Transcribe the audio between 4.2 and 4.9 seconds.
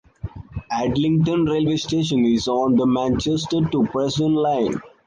Line.